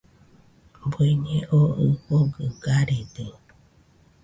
Bueñe 0.91 1.37
oo 1.57 1.69
ɨfogɨ 1.87 2.43
garede. 2.63 3.25